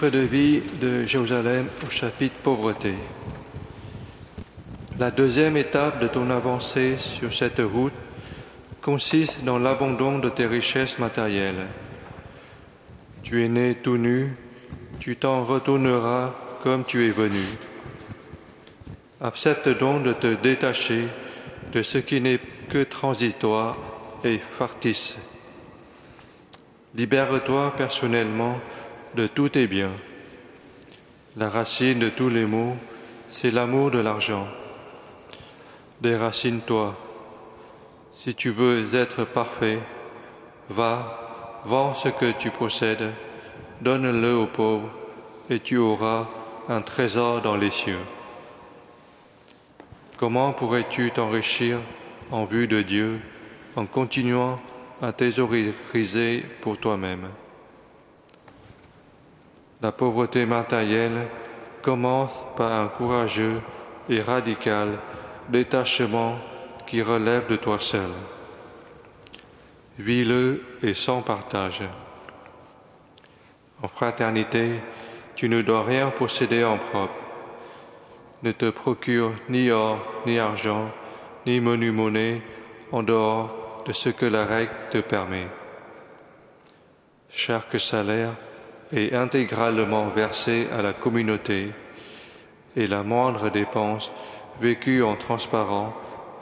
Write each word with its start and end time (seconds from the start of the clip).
livre 0.00 0.10
de 0.10 0.18
vie 0.20 0.62
de 0.80 1.04
Jérusalem 1.04 1.66
au 1.86 1.90
chapitre 1.90 2.36
pauvreté. 2.42 2.94
La 4.98 5.10
deuxième 5.10 5.58
étape 5.58 6.00
de 6.00 6.06
ton 6.08 6.30
avancée 6.30 6.96
sur 6.96 7.32
cette 7.32 7.58
route 7.60 7.92
consiste 8.80 9.44
dans 9.44 9.58
l'abandon 9.58 10.18
de 10.18 10.30
tes 10.30 10.46
richesses 10.46 10.98
matérielles. 10.98 11.66
Tu 13.22 13.44
es 13.44 13.48
né 13.48 13.74
tout 13.74 13.98
nu, 13.98 14.34
tu 15.00 15.16
t'en 15.16 15.44
retourneras 15.44 16.34
comme 16.62 16.84
tu 16.84 17.06
es 17.06 17.10
venu. 17.10 17.44
Accepte 19.20 19.68
donc 19.68 20.02
de 20.02 20.14
te 20.14 20.34
détacher 20.34 21.08
de 21.72 21.82
ce 21.82 21.98
qui 21.98 22.22
n'est 22.22 22.40
que 22.70 22.84
transitoire 22.84 23.76
et 24.24 24.38
factice. 24.38 25.18
Libère-toi 26.94 27.74
personnellement 27.76 28.60
de 29.14 29.26
tous 29.26 29.50
tes 29.50 29.66
biens. 29.66 29.92
La 31.36 31.48
racine 31.48 31.98
de 31.98 32.08
tous 32.08 32.28
les 32.28 32.46
maux, 32.46 32.76
c'est 33.30 33.50
l'amour 33.50 33.90
de 33.90 33.98
l'argent. 33.98 34.46
Déracine-toi. 36.00 36.96
Si 38.12 38.34
tu 38.34 38.50
veux 38.50 38.94
être 38.94 39.24
parfait, 39.24 39.78
va, 40.68 41.62
vends 41.64 41.94
ce 41.94 42.08
que 42.08 42.32
tu 42.32 42.50
possèdes, 42.50 43.12
donne-le 43.80 44.34
aux 44.34 44.46
pauvres, 44.46 44.90
et 45.48 45.60
tu 45.60 45.76
auras 45.76 46.28
un 46.68 46.82
trésor 46.82 47.42
dans 47.42 47.56
les 47.56 47.70
cieux. 47.70 47.98
Comment 50.16 50.52
pourrais-tu 50.52 51.10
t'enrichir 51.10 51.78
en 52.30 52.44
vue 52.44 52.68
de 52.68 52.82
Dieu 52.82 53.20
en 53.76 53.86
continuant 53.86 54.60
à 55.00 55.12
thésauriser 55.12 56.44
pour 56.60 56.78
toi-même? 56.78 57.28
La 59.82 59.92
pauvreté 59.92 60.44
matérielle 60.44 61.28
commence 61.80 62.32
par 62.56 62.72
un 62.72 62.88
courageux 62.88 63.62
et 64.08 64.20
radical 64.20 64.98
détachement 65.48 66.38
qui 66.86 67.00
relève 67.00 67.46
de 67.46 67.56
toi 67.56 67.78
seul. 67.78 68.10
Vis-le 69.98 70.62
et 70.82 70.92
sans 70.92 71.22
partage. 71.22 71.82
En 73.82 73.88
fraternité, 73.88 74.82
tu 75.34 75.48
ne 75.48 75.62
dois 75.62 75.84
rien 75.84 76.10
posséder 76.10 76.64
en 76.64 76.76
propre. 76.76 77.14
Ne 78.42 78.52
te 78.52 78.68
procure 78.68 79.32
ni 79.48 79.70
or, 79.70 79.98
ni 80.26 80.38
argent, 80.38 80.90
ni 81.46 81.60
menu 81.60 81.90
monnaie 81.90 82.42
en 82.92 83.02
dehors 83.02 83.82
de 83.86 83.92
ce 83.92 84.10
que 84.10 84.26
la 84.26 84.44
règle 84.44 84.72
te 84.90 84.98
permet. 84.98 85.46
Chaque 87.30 87.78
salaire 87.80 88.34
est 88.92 89.14
intégralement 89.14 90.08
versé 90.08 90.68
à 90.72 90.82
la 90.82 90.92
communauté 90.92 91.70
et 92.76 92.86
la 92.86 93.02
moindre 93.02 93.50
dépense 93.50 94.10
vécue 94.60 95.02
en 95.02 95.16
transparent 95.16 95.94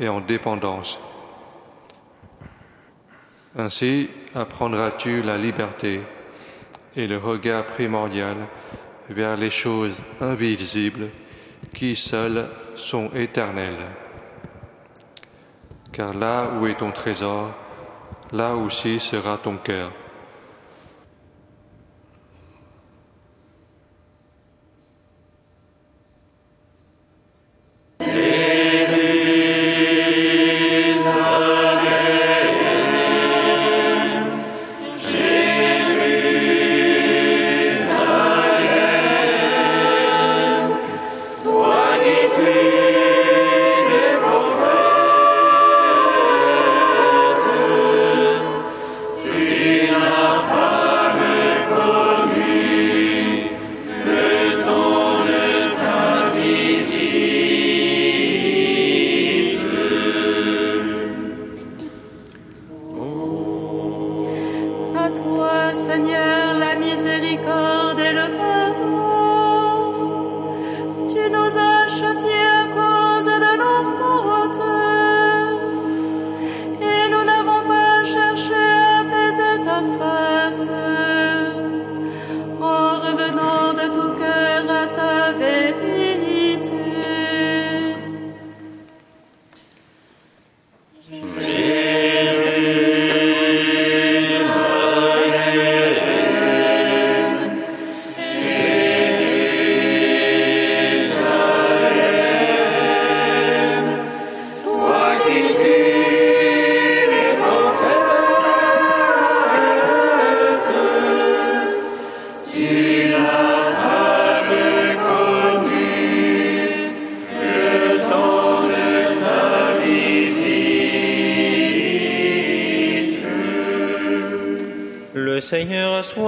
et 0.00 0.08
en 0.08 0.20
dépendance. 0.20 0.98
Ainsi 3.56 4.10
apprendras-tu 4.34 5.22
la 5.22 5.38
liberté 5.38 6.00
et 6.94 7.06
le 7.06 7.18
regard 7.18 7.64
primordial 7.64 8.36
vers 9.08 9.36
les 9.36 9.50
choses 9.50 9.94
invisibles 10.20 11.08
qui 11.72 11.96
seules 11.96 12.46
sont 12.74 13.10
éternelles. 13.14 13.86
Car 15.92 16.14
là 16.14 16.50
où 16.58 16.66
est 16.66 16.78
ton 16.78 16.90
trésor, 16.90 17.54
là 18.32 18.54
aussi 18.54 19.00
sera 19.00 19.38
ton 19.38 19.56
cœur. 19.56 19.92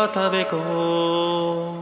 Soit 0.00 0.16
avec 0.16 0.52
vous. 0.52 1.74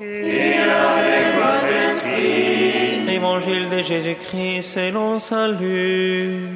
Et 0.00 0.54
avec 0.54 1.26
votre 1.36 1.72
esprit. 1.86 3.14
Évangile 3.14 3.68
de 3.68 3.82
Jésus-Christ 3.82 4.62
selon 4.62 5.18
salut. 5.18 6.48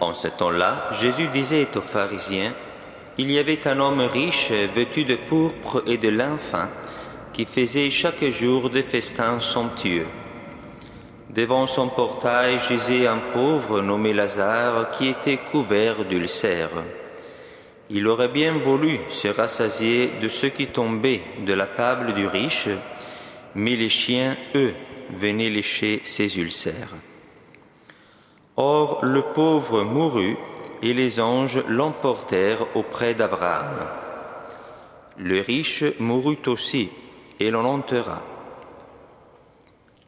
En 0.00 0.14
ce 0.14 0.28
temps-là, 0.28 0.88
Jésus 1.00 1.28
disait 1.28 1.68
aux 1.76 1.80
pharisiens, 1.80 2.52
Il 3.18 3.30
y 3.30 3.38
avait 3.38 3.66
un 3.68 3.80
homme 3.80 4.00
riche 4.00 4.50
vêtu 4.50 5.04
de 5.04 5.16
pourpre 5.16 5.82
et 5.86 5.98
de 5.98 6.08
lin 6.08 6.38
fin 6.38 6.70
qui 7.34 7.44
faisait 7.44 7.90
chaque 7.90 8.24
jour 8.30 8.70
des 8.70 8.82
festins 8.82 9.40
somptueux. 9.40 10.06
Devant 11.30 11.66
son 11.66 11.88
portail 11.88 12.58
gisait 12.58 13.06
un 13.06 13.18
pauvre 13.32 13.80
nommé 13.80 14.12
Lazare 14.12 14.90
qui 14.90 15.08
était 15.08 15.38
couvert 15.38 16.04
d'ulcères. 16.04 16.84
Il 17.90 18.06
aurait 18.08 18.28
bien 18.28 18.52
voulu 18.52 19.00
se 19.08 19.28
rassasier 19.28 20.10
de 20.20 20.28
ce 20.28 20.46
qui 20.46 20.66
tombait 20.66 21.22
de 21.46 21.52
la 21.52 21.66
table 21.66 22.14
du 22.14 22.26
riche, 22.26 22.68
mais 23.54 23.76
les 23.76 23.88
chiens, 23.88 24.36
eux, 24.54 24.74
venaient 25.10 25.50
lécher 25.50 26.00
ses 26.02 26.38
ulcères. 26.38 26.94
Or 28.56 29.04
le 29.04 29.22
pauvre 29.22 29.82
mourut 29.82 30.36
et 30.82 30.94
les 30.94 31.20
anges 31.20 31.62
l'emportèrent 31.68 32.66
auprès 32.74 33.14
d'Abraham. 33.14 33.74
Le 35.16 35.40
riche 35.40 35.84
mourut 35.98 36.38
aussi 36.46 36.90
et 37.40 37.50
l'on 37.50 37.64
enterra. 37.64 38.22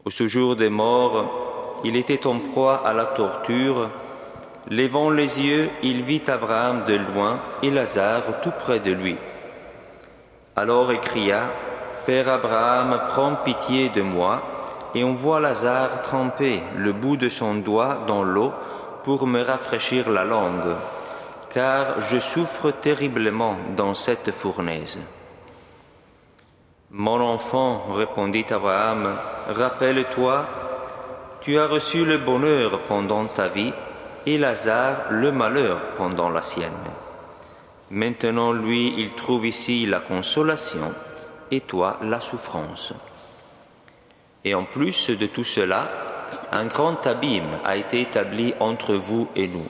Au 0.06 0.10
séjour 0.10 0.54
des 0.54 0.70
morts, 0.70 1.80
il 1.82 1.96
était 1.96 2.28
en 2.28 2.38
proie 2.38 2.86
à 2.86 2.92
la 2.92 3.06
torture. 3.06 3.90
Levant 4.70 5.10
les 5.10 5.40
yeux, 5.40 5.68
il 5.82 6.04
vit 6.04 6.22
Abraham 6.28 6.84
de 6.86 6.94
loin 6.94 7.40
et 7.60 7.72
Lazare 7.72 8.40
tout 8.40 8.52
près 8.56 8.78
de 8.78 8.92
lui. 8.92 9.16
Alors 10.54 10.92
il 10.92 11.00
cria, 11.00 11.50
Père 12.06 12.28
Abraham, 12.28 13.00
prends 13.08 13.34
pitié 13.34 13.88
de 13.88 14.02
moi, 14.02 14.44
et 14.94 15.02
on 15.02 15.12
voit 15.12 15.40
Lazare 15.40 16.02
tremper 16.02 16.62
le 16.76 16.92
bout 16.92 17.16
de 17.16 17.28
son 17.28 17.56
doigt 17.56 18.04
dans 18.06 18.22
l'eau 18.22 18.52
pour 19.02 19.26
me 19.26 19.42
rafraîchir 19.42 20.08
la 20.08 20.24
langue, 20.24 20.76
car 21.50 22.00
je 22.00 22.20
souffre 22.20 22.70
terriblement 22.70 23.56
dans 23.76 23.94
cette 23.94 24.30
fournaise. 24.30 25.00
Mon 26.98 27.20
enfant, 27.20 27.88
répondit 27.93 28.46
Abraham, 28.48 29.19
rappelle-toi, 29.50 30.46
tu 31.43 31.58
as 31.58 31.66
reçu 31.66 32.06
le 32.06 32.16
bonheur 32.16 32.81
pendant 32.88 33.26
ta 33.26 33.48
vie 33.48 33.75
et 34.25 34.38
Lazare 34.38 35.10
le 35.10 35.31
malheur 35.31 35.88
pendant 35.98 36.31
la 36.31 36.40
sienne. 36.40 36.72
Maintenant, 37.90 38.52
lui, 38.52 38.94
il 38.96 39.10
trouve 39.10 39.46
ici 39.46 39.84
la 39.84 40.00
consolation 40.00 40.94
et 41.50 41.60
toi 41.60 41.98
la 42.00 42.19
souffrance. 42.19 42.94
Et 44.42 44.54
en 44.54 44.64
plus 44.64 45.10
de 45.10 45.26
tout 45.26 45.44
cela, 45.44 45.90
un 46.50 46.64
grand 46.64 47.06
abîme 47.06 47.58
a 47.66 47.76
été 47.76 48.00
établi 48.00 48.54
entre 48.58 48.94
vous 48.94 49.28
et 49.37 49.49
nous, 49.49 49.69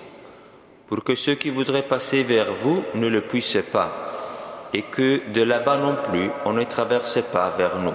pour 0.86 1.02
que 1.02 1.16
ceux 1.16 1.34
qui 1.34 1.50
voudraient 1.50 1.88
passer 1.88 2.22
vers 2.22 2.52
vous 2.62 2.84
ne 2.94 3.08
le 3.08 3.22
puissent 3.22 3.58
pas, 3.72 4.05
et 4.74 4.82
que 4.82 5.20
de 5.32 5.42
là-bas 5.42 5.78
non 5.78 5.96
plus 6.02 6.30
on 6.44 6.52
ne 6.52 6.64
traverse 6.64 7.20
pas 7.32 7.54
vers 7.56 7.78
nous. 7.78 7.94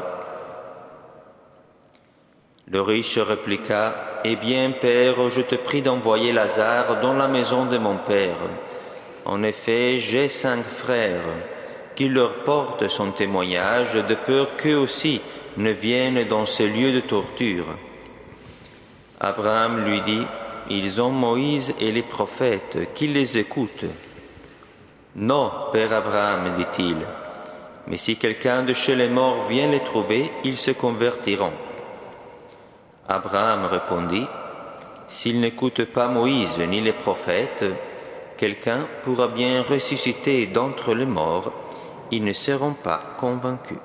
Le 2.71 2.81
riche 2.81 3.17
répliqua, 3.17 4.21
Eh 4.23 4.37
bien, 4.37 4.71
Père, 4.71 5.29
je 5.29 5.41
te 5.41 5.55
prie 5.55 5.81
d'envoyer 5.81 6.31
Lazare 6.31 7.01
dans 7.01 7.13
la 7.13 7.27
maison 7.27 7.65
de 7.65 7.77
mon 7.77 7.97
Père. 7.97 8.37
En 9.25 9.43
effet, 9.43 9.99
j'ai 9.99 10.29
cinq 10.29 10.63
frères, 10.63 11.19
qu'il 11.95 12.13
leur 12.13 12.43
porte 12.43 12.87
son 12.87 13.11
témoignage, 13.11 13.93
de 13.93 14.15
peur 14.15 14.55
qu'eux 14.55 14.77
aussi 14.77 15.21
ne 15.57 15.71
viennent 15.71 16.23
dans 16.23 16.45
ce 16.45 16.63
lieu 16.63 16.93
de 16.93 17.01
torture. 17.01 17.65
Abraham 19.19 19.83
lui 19.83 20.01
dit, 20.01 20.25
Ils 20.69 21.01
ont 21.01 21.11
Moïse 21.11 21.75
et 21.81 21.91
les 21.91 22.03
prophètes, 22.03 22.93
qu'ils 22.93 23.11
les 23.11 23.37
écoutent. 23.37 23.85
Non, 25.15 25.51
Père 25.71 25.93
Abraham, 25.93 26.53
dit-il, 26.55 26.97
mais 27.87 27.97
si 27.97 28.17
quelqu'un 28.17 28.63
de 28.63 28.73
chez 28.73 28.95
les 28.95 29.09
morts 29.09 29.47
vient 29.47 29.67
les 29.67 29.81
trouver, 29.81 30.31
ils 30.43 30.57
se 30.57 30.71
convertiront. 30.71 31.51
Abraham 33.09 33.65
répondit, 33.65 34.27
S'ils 35.09 35.41
n'écoutent 35.41 35.83
pas 35.83 36.07
Moïse 36.07 36.57
ni 36.59 36.79
les 36.79 36.93
prophètes, 36.93 37.65
quelqu'un 38.37 38.87
pourra 39.03 39.27
bien 39.27 39.61
ressusciter 39.61 40.47
d'entre 40.47 40.93
les 40.93 41.05
morts, 41.05 41.51
ils 42.11 42.23
ne 42.23 42.31
seront 42.31 42.73
pas 42.73 43.01
convaincus. 43.19 43.77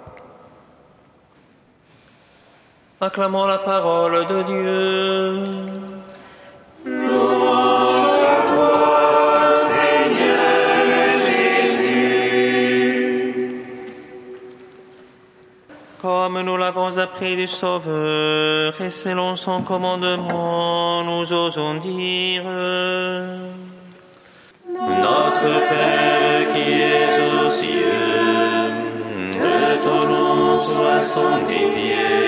Acclamons 3.01 3.47
la 3.47 3.59
parole 3.59 4.27
de 4.27 4.43
Dieu. 4.45 5.86
Comme 16.07 16.41
nous 16.43 16.57
l'avons 16.57 16.99
appris 16.99 17.35
du 17.35 17.49
Sauveur 17.49 18.81
et 18.81 18.91
selon 18.91 19.35
son 19.35 19.63
commandement, 19.63 21.03
nous 21.03 21.33
osons 21.33 21.75
dire 21.79 22.45
Notre 24.79 25.53
Père 25.69 26.55
qui 26.55 26.81
es 26.81 27.45
aux 27.45 27.49
cieux, 27.49 28.71
que 29.33 29.85
ton 29.85 30.07
nom 30.07 30.61
soit 30.61 31.01
sanctifié, 31.01 32.26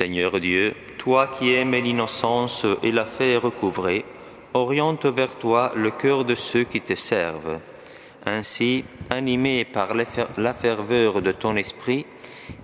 Seigneur 0.00 0.40
Dieu, 0.40 0.72
toi 0.96 1.26
qui 1.26 1.52
aimes 1.52 1.74
l'innocence 1.74 2.64
et 2.82 2.90
la 2.90 3.04
fais 3.04 3.36
recouvrer, 3.36 4.06
oriente 4.54 5.04
vers 5.04 5.36
toi 5.36 5.72
le 5.76 5.90
cœur 5.90 6.24
de 6.24 6.34
ceux 6.34 6.64
qui 6.64 6.80
te 6.80 6.94
servent. 6.94 7.58
Ainsi, 8.24 8.82
animés 9.10 9.66
par 9.66 9.92
la 9.92 10.06
fer- 10.06 10.30
la 10.38 10.54
ferveur 10.54 11.20
de 11.20 11.32
ton 11.32 11.54
esprit, 11.54 12.06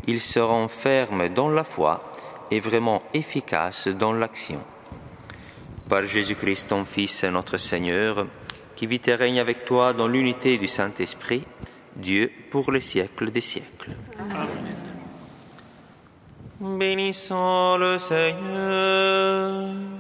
ils 0.07 0.23
seront 0.23 0.67
fermes 0.69 1.29
dans 1.29 1.51
la 1.51 1.63
foi 1.63 2.11
et 2.51 2.59
vraiment 2.59 3.03
efficaces 3.13 3.89
dans 3.89 4.15
l'action. 4.15 4.63
Par 5.91 6.07
Jésus-Christ, 6.07 6.71
ton 6.71 6.87
Fils, 6.87 7.23
notre 7.25 7.59
Seigneur, 7.59 8.27
qui 8.77 8.87
vit 8.87 9.03
et 9.07 9.15
règne 9.15 9.41
avec 9.41 9.67
toi 9.67 9.93
dans 9.93 10.09
l'unité 10.09 10.57
du 10.57 10.69
Saint-Esprit, 10.69 11.43
Dieu 11.97 12.33
pour 12.51 12.73
les 12.73 12.81
siècles 12.81 13.31
des 13.31 13.43
siècles. 13.43 13.95
Bénissons 16.59 17.77
le 17.79 17.99
Seigneur. 17.99 19.96